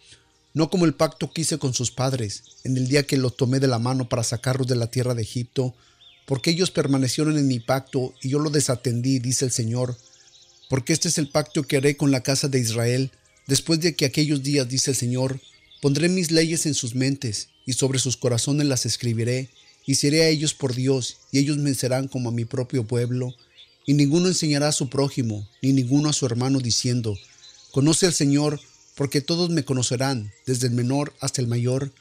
no 0.55 0.71
como 0.71 0.85
el 0.85 0.95
pacto 0.95 1.33
que 1.33 1.43
hice 1.43 1.59
con 1.59 1.75
sus 1.75 1.91
padres, 1.91 2.43
en 2.65 2.77
el 2.77 2.89
día 2.89 3.07
que 3.07 3.17
los 3.17 3.37
tomé 3.37 3.61
de 3.61 3.69
la 3.69 3.79
mano 3.79 4.09
para 4.09 4.23
sacarlos 4.23 4.67
de 4.67 4.77
la 4.77 4.91
tierra 4.91 5.15
de 5.15 5.23
Egipto, 5.23 5.75
porque 6.31 6.53
ellos 6.53 6.71
permanecieron 6.71 7.37
en 7.39 7.49
mi 7.49 7.59
pacto 7.59 8.15
y 8.23 8.29
yo 8.29 8.39
lo 8.39 8.51
desatendí, 8.51 9.19
dice 9.19 9.45
el 9.45 9.51
Señor, 9.51 9.99
porque 10.69 10.93
este 10.93 11.09
es 11.09 11.19
el 11.19 11.29
pacto 11.29 11.65
que 11.65 11.77
haré 11.77 11.97
con 11.97 12.13
la 12.13 12.23
casa 12.23 12.47
de 12.47 12.61
Israel, 12.61 13.11
después 13.49 13.81
de 13.81 13.97
que 13.97 14.05
aquellos 14.05 14.45
días, 14.45 14.69
dice 14.69 14.93
el 14.93 14.97
Señor, 14.97 15.41
pondré 15.83 16.09
mis 16.09 16.31
leyes 16.31 16.67
en 16.67 16.75
sus 16.75 16.95
mentes, 16.95 17.49
y 17.67 17.73
sobre 17.73 17.99
sus 17.99 18.17
corazones 18.17 18.69
las 18.69 18.87
escribiré, 18.87 19.51
y 19.87 19.97
seré 19.97 20.23
a 20.23 20.29
ellos 20.29 20.55
por 20.55 20.77
Dios, 20.77 21.17
y 21.33 21.41
ellos 21.41 21.57
me 21.57 21.75
serán 21.75 22.07
como 22.07 22.29
a 22.29 22.33
mi 22.33 22.45
propio 22.45 22.87
pueblo, 22.87 23.35
y 23.85 23.95
ninguno 23.95 24.29
enseñará 24.29 24.69
a 24.69 24.73
su 24.73 24.89
prójimo, 24.89 25.49
ni 25.63 25.73
ninguno 25.73 26.11
a 26.11 26.13
su 26.13 26.27
hermano, 26.27 26.61
diciendo, 26.61 27.19
Conoce 27.73 28.07
al 28.07 28.15
Señor, 28.15 28.61
porque 28.95 29.21
todos 29.21 29.51
me 29.51 29.65
conocerán, 29.65 30.33
desde 30.47 30.69
el 30.69 30.75
menor 30.75 31.13
hasta 31.19 31.41
el 31.41 31.49
mayor, 31.49 31.93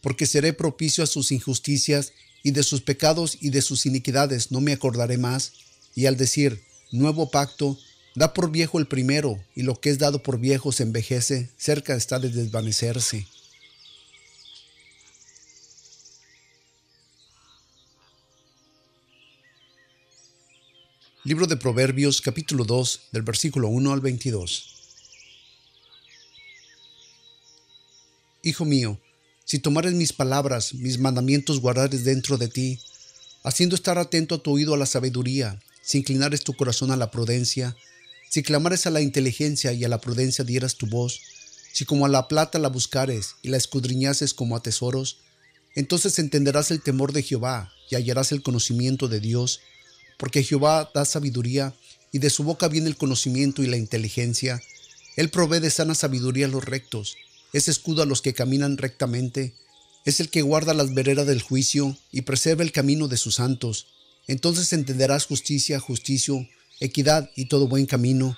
porque 0.00 0.24
seré 0.24 0.54
propicio 0.54 1.04
a 1.04 1.06
sus 1.06 1.32
injusticias, 1.32 2.14
y 2.42 2.52
de 2.52 2.62
sus 2.62 2.80
pecados 2.80 3.38
y 3.40 3.50
de 3.50 3.62
sus 3.62 3.86
iniquidades 3.86 4.50
no 4.50 4.60
me 4.60 4.72
acordaré 4.72 5.18
más, 5.18 5.52
y 5.94 6.06
al 6.06 6.16
decir, 6.16 6.62
nuevo 6.92 7.30
pacto, 7.30 7.78
da 8.14 8.32
por 8.32 8.50
viejo 8.50 8.78
el 8.78 8.86
primero, 8.86 9.42
y 9.54 9.62
lo 9.62 9.80
que 9.80 9.90
es 9.90 9.98
dado 9.98 10.22
por 10.22 10.38
viejo 10.38 10.72
se 10.72 10.84
envejece, 10.84 11.50
cerca 11.56 11.94
está 11.94 12.18
de 12.18 12.30
desvanecerse. 12.30 13.26
Libro 21.24 21.46
de 21.46 21.56
Proverbios 21.56 22.22
capítulo 22.22 22.64
2 22.64 23.00
del 23.12 23.22
versículo 23.22 23.68
1 23.68 23.92
al 23.92 24.00
22. 24.00 24.74
Hijo 28.44 28.64
mío, 28.64 28.98
si 29.48 29.58
tomares 29.58 29.94
mis 29.94 30.12
palabras, 30.12 30.74
mis 30.74 30.98
mandamientos 30.98 31.58
guardares 31.58 32.04
dentro 32.04 32.36
de 32.36 32.48
ti, 32.48 32.80
haciendo 33.42 33.76
estar 33.76 33.96
atento 33.96 34.34
a 34.34 34.42
tu 34.42 34.52
oído 34.52 34.74
a 34.74 34.76
la 34.76 34.84
sabiduría, 34.84 35.58
si 35.80 35.96
inclinares 35.96 36.44
tu 36.44 36.52
corazón 36.52 36.90
a 36.90 36.96
la 36.96 37.10
prudencia, 37.10 37.74
si 38.28 38.42
clamares 38.42 38.86
a 38.86 38.90
la 38.90 39.00
inteligencia 39.00 39.72
y 39.72 39.86
a 39.86 39.88
la 39.88 40.02
prudencia 40.02 40.44
dieras 40.44 40.74
tu 40.74 40.86
voz, 40.86 41.22
si 41.72 41.86
como 41.86 42.04
a 42.04 42.10
la 42.10 42.28
plata 42.28 42.58
la 42.58 42.68
buscares 42.68 43.36
y 43.40 43.48
la 43.48 43.56
escudriñases 43.56 44.34
como 44.34 44.54
a 44.54 44.62
tesoros, 44.62 45.16
entonces 45.74 46.18
entenderás 46.18 46.70
el 46.70 46.82
temor 46.82 47.14
de 47.14 47.22
Jehová 47.22 47.72
y 47.90 47.94
hallarás 47.94 48.32
el 48.32 48.42
conocimiento 48.42 49.08
de 49.08 49.20
Dios, 49.20 49.60
porque 50.18 50.42
Jehová 50.44 50.90
da 50.92 51.06
sabiduría, 51.06 51.74
y 52.12 52.18
de 52.18 52.28
su 52.28 52.44
boca 52.44 52.68
viene 52.68 52.88
el 52.88 52.98
conocimiento 52.98 53.62
y 53.62 53.66
la 53.66 53.78
inteligencia. 53.78 54.60
Él 55.16 55.30
provee 55.30 55.60
de 55.60 55.70
sana 55.70 55.94
sabiduría 55.94 56.44
a 56.44 56.50
los 56.50 56.66
rectos, 56.66 57.16
es 57.52 57.68
escudo 57.68 58.02
a 58.02 58.06
los 58.06 58.22
que 58.22 58.34
caminan 58.34 58.78
rectamente, 58.78 59.54
es 60.04 60.20
el 60.20 60.30
que 60.30 60.42
guarda 60.42 60.74
las 60.74 60.94
veredas 60.94 61.26
del 61.26 61.42
juicio 61.42 61.96
y 62.12 62.22
preserva 62.22 62.62
el 62.62 62.72
camino 62.72 63.08
de 63.08 63.16
sus 63.16 63.36
santos. 63.36 63.86
Entonces 64.26 64.72
entenderás 64.72 65.26
justicia, 65.26 65.80
justicia, 65.80 66.34
equidad 66.80 67.30
y 67.36 67.46
todo 67.46 67.68
buen 67.68 67.86
camino. 67.86 68.36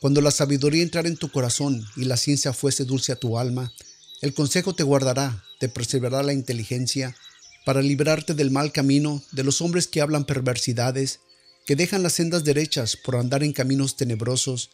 Cuando 0.00 0.20
la 0.20 0.30
sabiduría 0.30 0.82
entrara 0.82 1.08
en 1.08 1.16
tu 1.16 1.30
corazón 1.30 1.84
y 1.96 2.04
la 2.04 2.16
ciencia 2.16 2.52
fuese 2.52 2.84
dulce 2.84 3.12
a 3.12 3.16
tu 3.16 3.38
alma, 3.38 3.72
el 4.20 4.34
consejo 4.34 4.74
te 4.74 4.82
guardará, 4.82 5.44
te 5.58 5.68
preservará 5.68 6.22
la 6.22 6.32
inteligencia, 6.32 7.16
para 7.64 7.82
librarte 7.82 8.34
del 8.34 8.50
mal 8.50 8.72
camino, 8.72 9.22
de 9.30 9.44
los 9.44 9.60
hombres 9.60 9.86
que 9.86 10.00
hablan 10.00 10.24
perversidades, 10.24 11.20
que 11.66 11.76
dejan 11.76 12.02
las 12.02 12.14
sendas 12.14 12.42
derechas 12.44 12.96
por 12.96 13.16
andar 13.16 13.44
en 13.44 13.52
caminos 13.52 13.96
tenebrosos, 13.96 14.70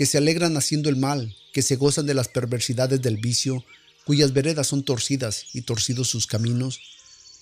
que 0.00 0.06
se 0.06 0.16
alegran 0.16 0.56
haciendo 0.56 0.88
el 0.88 0.96
mal, 0.96 1.36
que 1.52 1.60
se 1.60 1.76
gozan 1.76 2.06
de 2.06 2.14
las 2.14 2.28
perversidades 2.28 3.02
del 3.02 3.18
vicio, 3.18 3.66
cuyas 4.06 4.32
veredas 4.32 4.66
son 4.66 4.82
torcidas 4.82 5.44
y 5.52 5.60
torcidos 5.60 6.08
sus 6.08 6.26
caminos, 6.26 6.80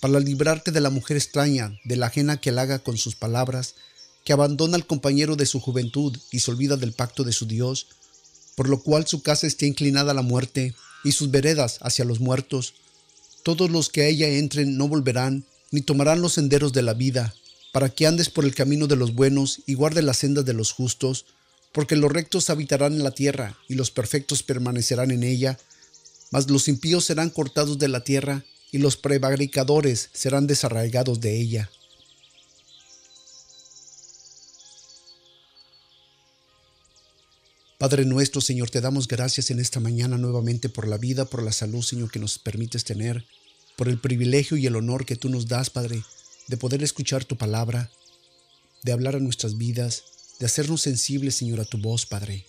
para 0.00 0.18
librarte 0.18 0.72
de 0.72 0.80
la 0.80 0.90
mujer 0.90 1.16
extraña, 1.16 1.78
de 1.84 1.94
la 1.94 2.06
ajena 2.06 2.40
que 2.40 2.50
halaga 2.50 2.80
con 2.80 2.98
sus 2.98 3.14
palabras, 3.14 3.76
que 4.24 4.32
abandona 4.32 4.74
al 4.74 4.88
compañero 4.88 5.36
de 5.36 5.46
su 5.46 5.60
juventud 5.60 6.18
y 6.32 6.40
se 6.40 6.50
olvida 6.50 6.76
del 6.76 6.94
pacto 6.94 7.22
de 7.22 7.30
su 7.30 7.46
Dios, 7.46 7.86
por 8.56 8.68
lo 8.68 8.82
cual 8.82 9.06
su 9.06 9.22
casa 9.22 9.46
esté 9.46 9.66
inclinada 9.66 10.10
a 10.10 10.14
la 10.14 10.22
muerte 10.22 10.74
y 11.04 11.12
sus 11.12 11.30
veredas 11.30 11.78
hacia 11.80 12.04
los 12.04 12.18
muertos, 12.18 12.74
todos 13.44 13.70
los 13.70 13.88
que 13.88 14.02
a 14.02 14.06
ella 14.08 14.26
entren 14.26 14.76
no 14.76 14.88
volverán, 14.88 15.44
ni 15.70 15.80
tomarán 15.80 16.20
los 16.20 16.32
senderos 16.32 16.72
de 16.72 16.82
la 16.82 16.94
vida, 16.94 17.36
para 17.70 17.88
que 17.88 18.08
andes 18.08 18.30
por 18.30 18.44
el 18.44 18.56
camino 18.56 18.88
de 18.88 18.96
los 18.96 19.14
buenos 19.14 19.60
y 19.64 19.74
guarde 19.74 20.02
las 20.02 20.16
sendas 20.16 20.44
de 20.44 20.54
los 20.54 20.72
justos, 20.72 21.24
porque 21.72 21.96
los 21.96 22.10
rectos 22.10 22.50
habitarán 22.50 22.94
en 22.94 23.04
la 23.04 23.10
tierra, 23.10 23.58
y 23.68 23.74
los 23.74 23.90
perfectos 23.90 24.42
permanecerán 24.42 25.10
en 25.10 25.22
ella, 25.22 25.58
mas 26.30 26.50
los 26.50 26.68
impíos 26.68 27.04
serán 27.04 27.30
cortados 27.30 27.78
de 27.78 27.88
la 27.88 28.04
tierra, 28.04 28.44
y 28.70 28.78
los 28.78 28.96
prevaricadores 28.96 30.10
serán 30.12 30.46
desarraigados 30.46 31.20
de 31.20 31.40
ella. 31.40 31.70
Padre 37.78 38.04
nuestro, 38.04 38.40
Señor, 38.40 38.70
te 38.70 38.80
damos 38.80 39.06
gracias 39.06 39.52
en 39.52 39.60
esta 39.60 39.78
mañana 39.78 40.18
nuevamente 40.18 40.68
por 40.68 40.88
la 40.88 40.98
vida, 40.98 41.26
por 41.26 41.44
la 41.44 41.52
salud, 41.52 41.82
Señor, 41.82 42.10
que 42.10 42.18
nos 42.18 42.38
permites 42.38 42.82
tener 42.82 43.24
por 43.76 43.88
el 43.88 44.00
privilegio 44.00 44.56
y 44.56 44.66
el 44.66 44.74
honor 44.74 45.06
que 45.06 45.14
tú 45.14 45.28
nos 45.28 45.46
das, 45.46 45.70
Padre, 45.70 46.02
de 46.48 46.56
poder 46.56 46.82
escuchar 46.82 47.24
tu 47.24 47.36
palabra, 47.36 47.92
de 48.82 48.90
hablar 48.90 49.14
a 49.14 49.20
nuestras 49.20 49.56
vidas, 49.56 50.02
de 50.38 50.46
hacernos 50.46 50.82
sensibles, 50.82 51.34
Señor, 51.34 51.60
a 51.60 51.64
tu 51.64 51.78
voz, 51.78 52.06
Padre. 52.06 52.46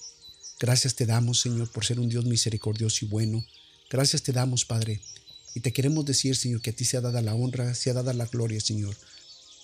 Gracias 0.60 0.96
te 0.96 1.06
damos, 1.06 1.42
Señor, 1.42 1.72
por 1.72 1.86
ser 1.86 2.00
un 2.00 2.10
Dios 2.10 2.26
misericordioso 2.26 3.06
y 3.06 3.08
bueno. 3.08 3.46
Gracias 3.90 4.24
te 4.24 4.32
damos, 4.32 4.66
Padre. 4.66 5.02
Y 5.56 5.62
te 5.62 5.74
queremos 5.74 6.06
decir, 6.06 6.36
Señor, 6.36 6.62
que 6.62 6.70
a 6.70 6.76
ti 6.76 6.86
sea 6.86 7.02
dada 7.02 7.22
la 7.22 7.34
honra, 7.34 7.74
sea 7.74 7.94
dada 7.94 8.14
la 8.14 8.26
gloria, 8.26 8.60
Señor. 8.60 8.96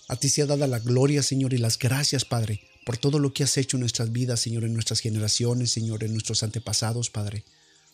A 0.07 0.15
ti 0.15 0.29
sea 0.29 0.45
dada 0.45 0.67
la 0.67 0.79
gloria, 0.79 1.21
Señor, 1.23 1.53
y 1.53 1.57
las 1.57 1.77
gracias, 1.77 2.25
Padre, 2.25 2.61
por 2.85 2.97
todo 2.97 3.19
lo 3.19 3.33
que 3.33 3.43
has 3.43 3.57
hecho 3.57 3.77
en 3.77 3.81
nuestras 3.81 4.11
vidas, 4.11 4.39
Señor, 4.39 4.63
en 4.63 4.73
nuestras 4.73 4.99
generaciones, 4.99 5.71
Señor, 5.71 6.03
en 6.03 6.13
nuestros 6.13 6.43
antepasados, 6.43 7.09
Padre. 7.09 7.43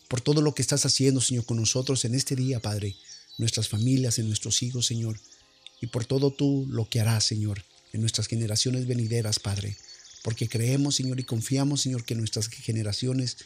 Por 0.08 0.20
todo 0.20 0.40
lo 0.40 0.54
que 0.54 0.62
estás 0.62 0.86
haciendo, 0.86 1.20
Señor, 1.20 1.44
con 1.44 1.58
nosotros 1.58 2.04
en 2.04 2.14
este 2.14 2.36
día, 2.36 2.60
Padre 2.60 2.96
nuestras 3.38 3.68
familias, 3.68 4.18
en 4.18 4.28
nuestros 4.28 4.62
hijos, 4.62 4.86
Señor, 4.86 5.18
y 5.80 5.86
por 5.86 6.04
todo 6.04 6.30
tú 6.30 6.66
lo 6.70 6.88
que 6.88 7.00
harás, 7.00 7.24
Señor, 7.24 7.64
en 7.92 8.00
nuestras 8.00 8.26
generaciones 8.26 8.86
venideras, 8.86 9.38
Padre, 9.38 9.76
porque 10.22 10.48
creemos, 10.48 10.96
Señor, 10.96 11.20
y 11.20 11.24
confiamos, 11.24 11.82
Señor, 11.82 12.04
que 12.04 12.14
nuestras 12.14 12.48
generaciones 12.48 13.38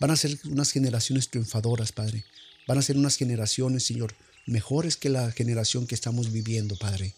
van 0.00 0.10
a 0.10 0.16
ser 0.16 0.38
unas 0.44 0.70
generaciones 0.72 1.28
triunfadoras, 1.28 1.92
Padre, 1.92 2.24
van 2.66 2.78
a 2.78 2.82
ser 2.82 2.96
unas 2.96 3.16
generaciones, 3.16 3.84
Señor, 3.84 4.14
mejores 4.46 4.96
que 4.96 5.08
la 5.08 5.30
generación 5.32 5.86
que 5.86 5.94
estamos 5.94 6.32
viviendo, 6.32 6.76
Padre. 6.76 7.14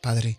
Padre, 0.00 0.38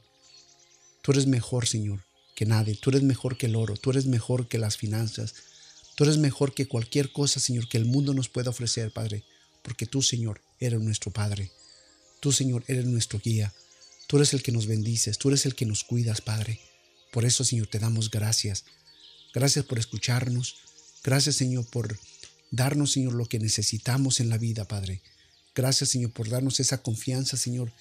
Tú 1.01 1.11
eres 1.11 1.25
mejor, 1.25 1.67
Señor, 1.67 2.03
que 2.35 2.45
nadie. 2.45 2.75
Tú 2.75 2.91
eres 2.91 3.01
mejor 3.01 3.37
que 3.37 3.47
el 3.47 3.55
oro. 3.55 3.75
Tú 3.75 3.89
eres 3.89 4.05
mejor 4.05 4.47
que 4.47 4.59
las 4.59 4.77
finanzas. 4.77 5.33
Tú 5.95 6.03
eres 6.03 6.17
mejor 6.17 6.53
que 6.53 6.67
cualquier 6.67 7.11
cosa, 7.11 7.39
Señor, 7.39 7.67
que 7.67 7.77
el 7.77 7.85
mundo 7.85 8.13
nos 8.13 8.29
pueda 8.29 8.51
ofrecer, 8.51 8.91
Padre. 8.91 9.23
Porque 9.63 9.87
tú, 9.87 10.01
Señor, 10.01 10.41
eres 10.59 10.79
nuestro 10.79 11.11
Padre. 11.11 11.51
Tú, 12.19 12.31
Señor, 12.31 12.63
eres 12.67 12.85
nuestro 12.85 13.19
guía. 13.19 13.51
Tú 14.07 14.17
eres 14.17 14.33
el 14.33 14.43
que 14.43 14.51
nos 14.51 14.67
bendices. 14.67 15.17
Tú 15.17 15.29
eres 15.29 15.45
el 15.45 15.55
que 15.55 15.65
nos 15.65 15.83
cuidas, 15.83 16.21
Padre. 16.21 16.59
Por 17.11 17.25
eso, 17.25 17.43
Señor, 17.43 17.67
te 17.67 17.79
damos 17.79 18.09
gracias. 18.09 18.65
Gracias 19.33 19.65
por 19.65 19.79
escucharnos. 19.79 20.55
Gracias, 21.03 21.35
Señor, 21.35 21.65
por 21.69 21.97
darnos, 22.51 22.91
Señor, 22.91 23.13
lo 23.13 23.25
que 23.25 23.39
necesitamos 23.39 24.19
en 24.19 24.29
la 24.29 24.37
vida, 24.37 24.67
Padre. 24.67 25.01
Gracias, 25.53 25.89
Señor, 25.89 26.11
por 26.11 26.29
darnos 26.29 26.59
esa 26.59 26.81
confianza, 26.81 27.37
Señor, 27.37 27.71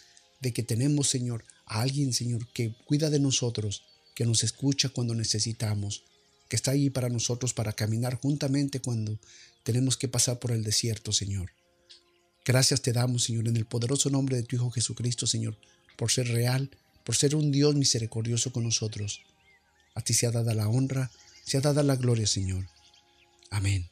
de 0.41 0.53
que 0.53 0.63
tenemos, 0.63 1.09
Señor, 1.09 1.45
a 1.67 1.83
alguien, 1.83 2.13
Señor, 2.13 2.49
que 2.53 2.75
cuida 2.85 3.11
de 3.11 3.21
nosotros, 3.21 3.85
que 4.15 4.27
nos 4.27 4.43
escucha 4.43 4.89
cuando 4.89 5.15
necesitamos, 5.15 6.03
que 6.49 6.57
está 6.57 6.73
allí 6.73 6.91
para 6.91 7.09
nosotros 7.09 7.55
para 7.55 7.73
caminar 7.73 8.19
juntamente 8.21 8.81
cuando 8.81 9.19
tenemos 9.63 9.97
que 9.97 10.09
pasar 10.09 10.41
por 10.41 10.51
el 10.51 10.65
desierto, 10.65 11.13
Señor. 11.13 11.53
Gracias 12.45 12.83
te 12.83 12.93
damos, 12.93 13.25
Señor, 13.25 13.47
en 13.47 13.57
el 13.57 13.67
poderoso 13.67 14.11
nombre 14.11 14.37
de 14.37 14.43
tu 14.43 14.57
Hijo 14.57 14.71
Jesucristo, 14.71 15.27
Señor, 15.27 15.57
por 15.97 16.11
ser 16.11 16.29
real, 16.29 16.71
por 17.05 17.17
ser 17.17 17.35
un 17.35 17.51
Dios 17.51 17.75
misericordioso 17.75 18.53
con 18.53 18.65
nosotros. 18.65 19.23
A 19.95 20.03
ti 20.03 20.13
sea 20.15 20.31
dada 20.31 20.55
la 20.55 20.69
honra, 20.69 21.11
sea 21.45 21.61
dada 21.61 21.83
la 21.83 21.97
gloria, 21.97 22.27
Señor. 22.27 22.67
Amén. 23.51 23.87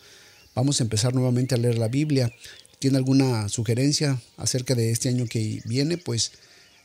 vamos 0.56 0.80
a 0.80 0.84
empezar 0.84 1.14
nuevamente 1.14 1.54
a 1.54 1.60
leer 1.60 1.78
la 1.78 1.88
Biblia. 1.88 2.34
¿Tiene 2.80 2.98
alguna 2.98 3.48
sugerencia 3.50 4.20
acerca 4.38 4.74
de 4.74 4.92
este 4.92 5.10
año 5.10 5.28
que 5.28 5.62
viene? 5.66 5.98
Pues 5.98 6.32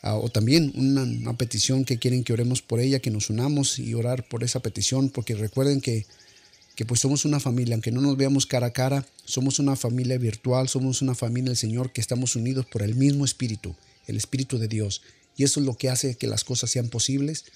ah, 0.03 0.17
o 0.17 0.29
también 0.29 0.71
una, 0.75 1.33
petición 1.39 1.87
que 1.87 1.99
quieren 1.99 2.25
que 2.25 2.35
oremos 2.35 2.61
por 2.61 2.79
ella, 2.79 2.99
que 2.99 3.11
nos 3.11 3.31
unamos 3.31 3.79
y 3.79 3.95
orar 3.95 4.29
por 4.29 4.45
esa 4.45 4.61
petición, 4.61 5.09
porque 5.09 5.35
recuerden 5.35 5.81
que, 5.81 6.05
que 6.77 6.85
pues 6.85 7.01
somos 7.01 7.25
una 7.25 7.41
familia, 7.41 7.75
aunque 7.75 7.91
no 7.91 8.01
nos 8.03 8.19
veamos 8.19 8.45
cara 8.45 8.67
a 8.69 8.73
cara, 8.73 9.07
somos 9.25 9.59
una 9.59 9.77
familia 9.77 10.19
virtual, 10.19 10.69
somos 10.69 11.01
una 11.01 11.15
familia 11.15 11.49
del 11.49 11.57
Señor 11.57 11.91
que 11.91 12.03
estamos 12.03 12.37
unidos 12.37 12.67
por 12.67 12.83
el 12.83 12.95
mismo 12.95 13.25
Espíritu, 13.25 13.75
el 14.07 14.19
Espíritu 14.19 14.59
de 14.59 14.69
Dios. 14.69 15.01
Y 15.39 15.45
eso 15.45 15.61
es 15.61 15.67
lo 15.67 15.79
que 15.79 15.89
hace 15.89 16.17
que 16.17 16.27
las 16.27 16.45
cosas 16.45 16.69
sean 16.71 16.91
posibles. 16.91 17.47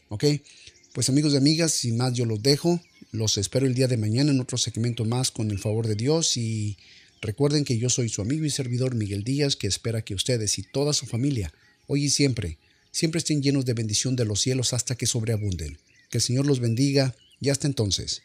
¿Ok? 0.09 0.23
Pues 0.93 1.07
amigos 1.07 1.33
y 1.33 1.37
amigas, 1.37 1.71
sin 1.71 1.95
más 1.95 2.13
yo 2.13 2.25
los 2.25 2.43
dejo. 2.43 2.81
Los 3.13 3.37
espero 3.37 3.65
el 3.65 3.73
día 3.73 3.87
de 3.87 3.95
mañana 3.95 4.31
en 4.31 4.41
otro 4.41 4.57
segmento 4.57 5.05
más 5.05 5.31
con 5.31 5.49
el 5.49 5.57
favor 5.57 5.87
de 5.87 5.95
Dios 5.95 6.35
y 6.35 6.77
recuerden 7.21 7.63
que 7.63 7.77
yo 7.77 7.89
soy 7.89 8.09
su 8.09 8.21
amigo 8.21 8.43
y 8.43 8.49
servidor 8.49 8.93
Miguel 8.95 9.23
Díaz 9.23 9.55
que 9.55 9.67
espera 9.67 10.01
que 10.01 10.15
ustedes 10.15 10.59
y 10.59 10.63
toda 10.63 10.91
su 10.91 11.05
familia 11.05 11.53
hoy 11.87 12.05
y 12.05 12.09
siempre 12.09 12.57
siempre 12.91 13.19
estén 13.19 13.41
llenos 13.41 13.63
de 13.63 13.73
bendición 13.73 14.17
de 14.17 14.25
los 14.25 14.41
cielos 14.41 14.73
hasta 14.73 14.95
que 14.95 15.05
sobreabunden. 15.05 15.77
Que 16.09 16.17
el 16.17 16.21
Señor 16.21 16.45
los 16.45 16.59
bendiga 16.59 17.15
y 17.39 17.49
hasta 17.49 17.67
entonces. 17.67 18.21